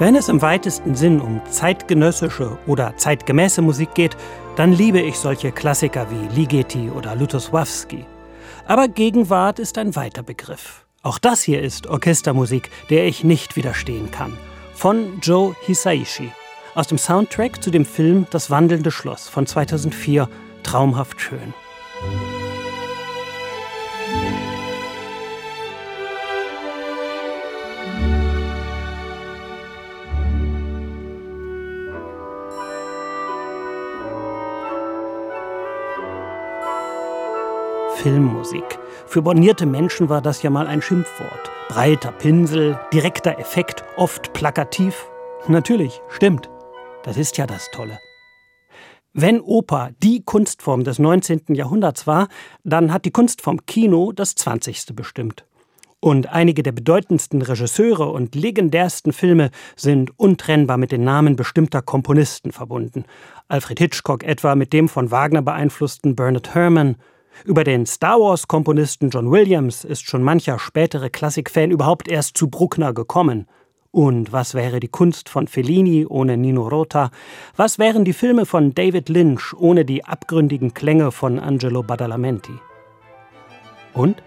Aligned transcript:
Wenn 0.00 0.16
es 0.16 0.28
im 0.28 0.42
weitesten 0.42 0.96
Sinn 0.96 1.20
um 1.20 1.40
zeitgenössische 1.48 2.58
oder 2.66 2.96
zeitgemäße 2.96 3.62
Musik 3.62 3.94
geht, 3.94 4.16
dann 4.56 4.72
liebe 4.72 5.00
ich 5.00 5.16
solche 5.16 5.52
Klassiker 5.52 6.08
wie 6.10 6.34
Ligeti 6.34 6.90
oder 6.90 7.14
Lutosławski. 7.14 8.04
Aber 8.66 8.88
Gegenwart 8.88 9.60
ist 9.60 9.78
ein 9.78 9.94
weiter 9.94 10.24
Begriff. 10.24 10.84
Auch 11.02 11.20
das 11.20 11.42
hier 11.42 11.62
ist 11.62 11.86
Orchestermusik, 11.86 12.70
der 12.90 13.06
ich 13.06 13.22
nicht 13.22 13.54
widerstehen 13.54 14.10
kann. 14.10 14.36
Von 14.74 15.20
Joe 15.22 15.54
Hisaishi. 15.64 16.32
Aus 16.74 16.88
dem 16.88 16.98
Soundtrack 16.98 17.62
zu 17.62 17.70
dem 17.70 17.84
Film 17.84 18.26
Das 18.30 18.50
wandelnde 18.50 18.90
Schloss 18.90 19.28
von 19.28 19.46
2004. 19.46 20.28
Traumhaft 20.64 21.20
schön. 21.20 21.54
Filmmusik. 38.04 38.78
Für 39.06 39.22
bornierte 39.22 39.64
Menschen 39.64 40.10
war 40.10 40.20
das 40.20 40.42
ja 40.42 40.50
mal 40.50 40.66
ein 40.66 40.82
Schimpfwort. 40.82 41.50
Breiter 41.70 42.12
Pinsel, 42.12 42.78
direkter 42.92 43.38
Effekt, 43.38 43.82
oft 43.96 44.34
plakativ. 44.34 45.06
Natürlich, 45.48 46.02
stimmt. 46.10 46.50
Das 47.02 47.16
ist 47.16 47.38
ja 47.38 47.46
das 47.46 47.70
Tolle. 47.70 47.98
Wenn 49.14 49.40
Oper 49.40 49.92
die 50.02 50.22
Kunstform 50.22 50.84
des 50.84 50.98
19. 50.98 51.54
Jahrhunderts 51.54 52.06
war, 52.06 52.28
dann 52.62 52.92
hat 52.92 53.06
die 53.06 53.10
Kunst 53.10 53.40
vom 53.40 53.64
Kino 53.64 54.12
das 54.12 54.34
20. 54.34 54.94
bestimmt. 54.94 55.46
Und 55.98 56.30
einige 56.30 56.62
der 56.62 56.72
bedeutendsten 56.72 57.40
Regisseure 57.40 58.10
und 58.10 58.34
legendärsten 58.34 59.14
Filme 59.14 59.50
sind 59.76 60.12
untrennbar 60.18 60.76
mit 60.76 60.92
den 60.92 61.04
Namen 61.04 61.36
bestimmter 61.36 61.80
Komponisten 61.80 62.52
verbunden. 62.52 63.06
Alfred 63.48 63.78
Hitchcock 63.78 64.24
etwa 64.24 64.56
mit 64.56 64.74
dem 64.74 64.90
von 64.90 65.10
Wagner 65.10 65.40
beeinflussten 65.40 66.14
Bernard 66.14 66.54
Herrmann, 66.54 66.96
über 67.44 67.64
den 67.64 67.86
Star 67.86 68.20
Wars-Komponisten 68.20 69.10
John 69.10 69.30
Williams 69.30 69.84
ist 69.84 70.08
schon 70.08 70.22
mancher 70.22 70.58
spätere 70.58 71.10
Klassikfan 71.10 71.70
überhaupt 71.70 72.08
erst 72.08 72.36
zu 72.36 72.48
Bruckner 72.48 72.92
gekommen. 72.92 73.46
Und 73.90 74.32
was 74.32 74.54
wäre 74.54 74.80
die 74.80 74.88
Kunst 74.88 75.28
von 75.28 75.46
Fellini 75.46 76.04
ohne 76.04 76.36
Nino 76.36 76.66
Rota? 76.66 77.10
Was 77.56 77.78
wären 77.78 78.04
die 78.04 78.12
Filme 78.12 78.44
von 78.44 78.74
David 78.74 79.08
Lynch 79.08 79.54
ohne 79.54 79.84
die 79.84 80.04
abgründigen 80.04 80.74
Klänge 80.74 81.12
von 81.12 81.38
Angelo 81.38 81.82
Badalamenti? 81.82 82.54
Und 83.92 84.22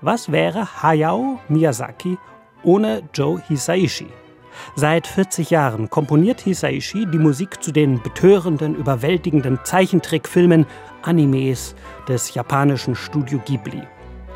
was 0.00 0.32
wäre 0.32 0.82
Hayao 0.82 1.38
Miyazaki 1.48 2.16
ohne 2.62 3.02
Joe 3.12 3.42
Hisaishi? 3.46 4.06
Seit 4.76 5.06
40 5.06 5.50
Jahren 5.50 5.90
komponiert 5.90 6.40
Hisaishi 6.40 7.06
die 7.06 7.18
Musik 7.18 7.62
zu 7.62 7.72
den 7.72 8.02
betörenden, 8.02 8.74
überwältigenden 8.74 9.58
Zeichentrickfilmen, 9.64 10.66
Animes 11.02 11.74
des 12.08 12.34
japanischen 12.34 12.94
Studio 12.94 13.40
Ghibli. 13.44 13.82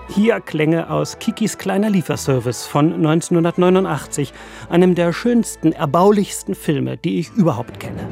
Hier 0.09 0.41
Klänge 0.41 0.91
aus 0.91 1.19
Kikis 1.19 1.57
kleiner 1.57 1.89
Lieferservice 1.89 2.67
von 2.67 2.93
1989, 2.93 4.33
einem 4.69 4.95
der 4.95 5.13
schönsten, 5.13 5.73
erbaulichsten 5.73 6.55
Filme, 6.55 6.97
die 6.99 7.19
ich 7.19 7.31
überhaupt 7.33 7.81
kenne. 7.81 8.07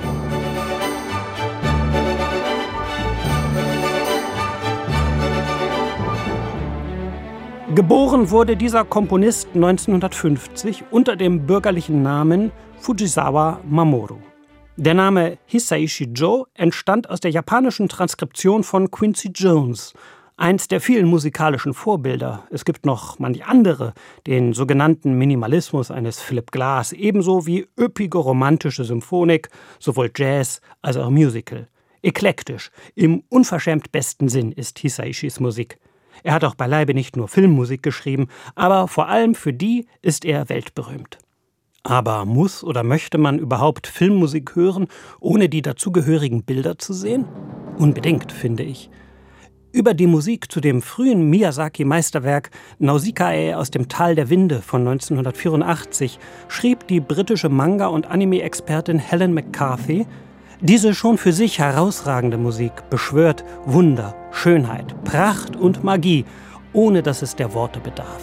Geboren 7.75 8.28
wurde 8.28 8.55
dieser 8.55 8.84
Komponist 8.84 9.49
1950 9.55 10.84
unter 10.91 11.16
dem 11.16 11.47
bürgerlichen 11.47 12.03
Namen 12.03 12.53
Fujisawa 12.77 13.60
Mamoru. 13.66 14.19
Der 14.77 14.93
Name 14.93 15.38
Hisaishi 15.47 16.11
Joe 16.12 16.44
entstand 16.53 17.09
aus 17.09 17.21
der 17.21 17.31
japanischen 17.31 17.88
Transkription 17.88 18.62
von 18.62 18.91
Quincy 18.91 19.31
Jones, 19.34 19.94
eins 20.37 20.69
der 20.69 20.82
vielen 20.82 21.06
musikalischen 21.06 21.72
Vorbilder. 21.72 22.47
Es 22.50 22.66
gibt 22.66 22.84
noch 22.84 23.19
manch 23.19 23.47
andere, 23.47 23.94
den 24.27 24.53
sogenannten 24.53 25.15
Minimalismus 25.16 25.91
eines 25.91 26.21
Philip 26.21 26.53
Glass, 26.53 26.93
ebenso 26.93 27.47
wie 27.47 27.66
üppige 27.81 28.19
romantische 28.19 28.84
Symphonik, 28.84 29.49
sowohl 29.78 30.11
Jazz 30.15 30.61
als 30.82 30.99
auch 30.99 31.09
Musical. 31.09 31.69
Eklektisch, 32.03 32.71
im 32.97 33.22
unverschämt 33.31 33.93
besten 33.93 34.28
Sinn 34.28 34.53
ist 34.53 34.78
Hisaishis 34.81 35.41
Musik. 35.41 35.78
Er 36.23 36.34
hat 36.34 36.45
auch 36.45 36.55
beileibe 36.55 36.95
nicht 36.95 37.17
nur 37.17 37.28
Filmmusik 37.28 37.83
geschrieben, 37.83 38.28
aber 38.55 38.89
vor 38.89 39.09
allem 39.09 39.34
für 39.34 39.53
die 39.53 39.87
ist 40.03 40.25
er 40.25 40.49
weltberühmt. 40.49 41.19
Aber 41.84 42.25
muss 42.25 42.62
oder 42.62 42.84
möchte 42.84 43.19
man 43.19 43.39
überhaupt 43.39 43.87
Filmmusik 43.87 44.55
hören, 44.55 44.87
ohne 45.21 45.49
die 45.49 45.62
dazugehörigen 45.62 46.45
Bilder 46.45 46.78
zu 46.78 46.93
sehen? 46.93 47.27
Unbedingt, 47.77 48.31
finde 48.31 48.62
ich. 48.62 48.89
Über 49.73 49.95
die 49.95 50.06
Musik 50.06 50.53
zu 50.53 50.61
dem 50.61 50.83
frühen 50.83 51.31
Miyazaki-Meisterwerk 51.31 52.50
Nausicaa 52.79 53.55
aus 53.56 53.71
dem 53.71 53.89
Tal 53.89 54.15
der 54.15 54.29
Winde 54.29 54.61
von 54.61 54.83
1984 54.83 56.19
schrieb 56.49 56.87
die 56.89 57.00
britische 57.00 57.49
Manga- 57.49 57.87
und 57.87 58.06
Anime-Expertin 58.06 58.99
Helen 58.99 59.33
McCarthy, 59.33 60.06
diese 60.62 60.95
schon 60.95 61.19
für 61.19 61.33
sich 61.33 61.59
herausragende 61.59 62.39
Musik 62.39 62.89
beschwört 62.89 63.45
Wunder, 63.67 64.15
Schönheit, 64.31 64.95
Pracht 65.05 65.56
und 65.56 65.83
Magie, 65.83 66.25
ohne 66.73 67.03
dass 67.03 67.23
es 67.23 67.34
der 67.34 67.53
Worte 67.53 67.81
bedarf. 67.81 68.23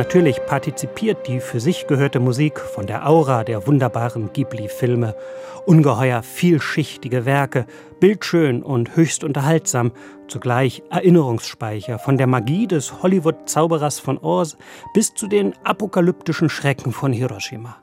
Natürlich 0.00 0.46
partizipiert 0.46 1.28
die 1.28 1.40
für 1.40 1.60
sich 1.60 1.86
gehörte 1.86 2.20
Musik 2.20 2.58
von 2.58 2.86
der 2.86 3.06
Aura 3.06 3.44
der 3.44 3.66
wunderbaren 3.66 4.32
Ghibli-Filme. 4.32 5.14
Ungeheuer 5.66 6.22
vielschichtige 6.22 7.26
Werke, 7.26 7.66
bildschön 8.00 8.62
und 8.62 8.96
höchst 8.96 9.24
unterhaltsam, 9.24 9.92
zugleich 10.26 10.82
Erinnerungsspeicher 10.88 11.98
von 11.98 12.16
der 12.16 12.28
Magie 12.28 12.66
des 12.66 13.02
Hollywood-Zauberers 13.02 13.98
von 13.98 14.16
Oz 14.16 14.56
bis 14.94 15.12
zu 15.12 15.26
den 15.26 15.52
apokalyptischen 15.64 16.48
Schrecken 16.48 16.92
von 16.92 17.12
Hiroshima. 17.12 17.76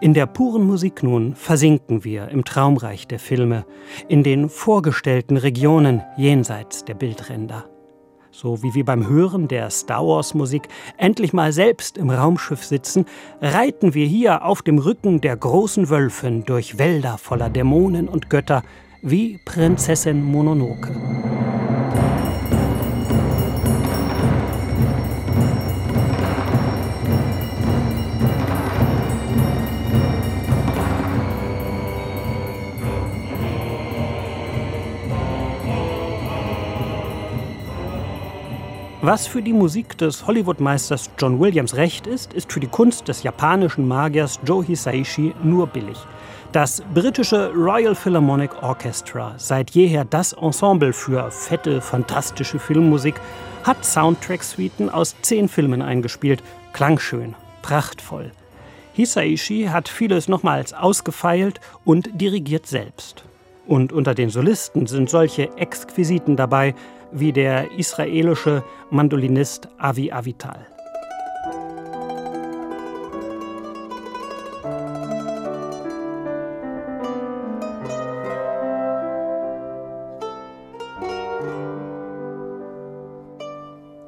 In 0.00 0.14
der 0.14 0.26
puren 0.26 0.64
Musik 0.64 1.02
nun 1.02 1.34
versinken 1.34 2.04
wir 2.04 2.28
im 2.28 2.44
Traumreich 2.44 3.08
der 3.08 3.18
Filme, 3.18 3.66
in 4.06 4.22
den 4.22 4.48
vorgestellten 4.48 5.36
Regionen 5.36 6.04
jenseits 6.16 6.84
der 6.84 6.94
Bildränder 6.94 7.64
so 8.32 8.62
wie 8.62 8.74
wir 8.74 8.84
beim 8.84 9.08
Hören 9.08 9.48
der 9.48 9.70
Star 9.70 10.06
Wars 10.06 10.34
Musik 10.34 10.68
endlich 10.96 11.32
mal 11.32 11.52
selbst 11.52 11.98
im 11.98 12.10
Raumschiff 12.10 12.64
sitzen, 12.64 13.06
reiten 13.40 13.94
wir 13.94 14.06
hier 14.06 14.44
auf 14.44 14.62
dem 14.62 14.78
Rücken 14.78 15.20
der 15.20 15.36
großen 15.36 15.88
Wölfen 15.90 16.44
durch 16.44 16.78
Wälder 16.78 17.18
voller 17.18 17.50
Dämonen 17.50 18.08
und 18.08 18.30
Götter 18.30 18.62
wie 19.02 19.38
Prinzessin 19.44 20.22
Mononoke. 20.22 21.29
Was 39.02 39.26
für 39.26 39.40
die 39.40 39.54
Musik 39.54 39.96
des 39.96 40.26
Hollywood-Meisters 40.26 41.08
John 41.18 41.40
Williams 41.40 41.74
recht 41.74 42.06
ist, 42.06 42.34
ist 42.34 42.52
für 42.52 42.60
die 42.60 42.66
Kunst 42.66 43.08
des 43.08 43.22
japanischen 43.22 43.88
Magiers 43.88 44.38
Joe 44.44 44.62
Hisaishi 44.62 45.34
nur 45.42 45.68
billig. 45.68 45.96
Das 46.52 46.82
britische 46.92 47.50
Royal 47.54 47.94
Philharmonic 47.94 48.62
Orchestra, 48.62 49.32
seit 49.38 49.70
jeher 49.70 50.04
das 50.04 50.34
Ensemble 50.34 50.92
für 50.92 51.30
fette, 51.30 51.80
fantastische 51.80 52.58
Filmmusik, 52.58 53.14
hat 53.64 53.82
Soundtrack-Suiten 53.86 54.90
aus 54.90 55.16
zehn 55.22 55.48
Filmen 55.48 55.80
eingespielt. 55.80 56.42
Klangschön, 56.74 57.34
prachtvoll. 57.62 58.32
Hisaishi 58.92 59.68
hat 59.72 59.88
vieles 59.88 60.28
nochmals 60.28 60.74
ausgefeilt 60.74 61.58
und 61.86 62.10
dirigiert 62.20 62.66
selbst. 62.66 63.24
Und 63.66 63.94
unter 63.94 64.14
den 64.14 64.28
Solisten 64.28 64.86
sind 64.86 65.08
solche 65.08 65.56
Exquisiten 65.56 66.36
dabei 66.36 66.74
wie 67.12 67.32
der 67.32 67.70
israelische 67.72 68.62
Mandolinist 68.90 69.68
Avi 69.78 70.12
Avital. 70.12 70.66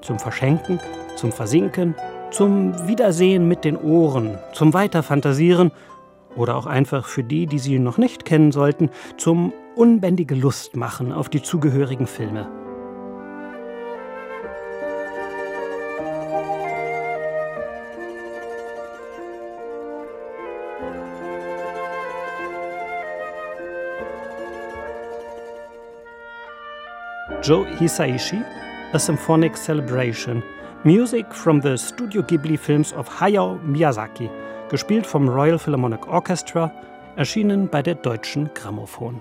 Zum 0.01 0.19
Verschenken, 0.19 0.81
zum 1.17 1.33
Versinken, 1.33 1.95
zum 2.31 2.75
Wiedersehen 2.89 3.47
mit 3.47 3.65
den 3.65 3.77
Ohren, 3.77 4.39
zum 4.53 4.75
Weiterfantasieren 4.75 5.71
oder 6.35 6.57
auch 6.57 6.67
einfach 6.67 7.07
für 7.07 7.23
die, 7.23 7.47
die 7.47 7.59
sie 7.59 7.79
noch 7.79 7.99
nicht 7.99 8.25
kennen 8.25 8.53
sollten, 8.53 8.91
zum 9.17 9.53
unbändige 9.77 10.35
Lust 10.35 10.77
machen 10.77 11.13
auf 11.13 11.29
die 11.29 11.43
zugehörigen 11.43 12.07
Filme. 12.07 12.62
Joe 27.43 27.65
Hisaishi, 27.65 28.41
A 28.93 28.99
Symphonic 29.01 29.57
Celebration, 29.57 30.45
Music 30.85 31.27
from 31.35 31.61
the 31.61 31.77
Studio 31.77 32.23
Ghibli 32.23 32.57
Films 32.57 32.93
of 32.93 33.09
Hayao 33.09 33.59
Miyazaki, 33.67 34.31
gespielt 34.69 35.05
vom 35.05 35.29
Royal 35.29 35.59
Philharmonic 35.59 36.07
Orchestra, 36.07 36.73
erschienen 37.17 37.69
bei 37.69 37.83
der 37.83 37.97
Deutschen 37.97 38.49
Grammophon. 38.55 39.21